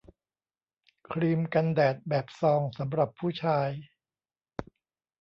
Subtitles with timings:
[1.09, 3.69] ครีมกันแดดแบบซองสำหรับผู้ชาย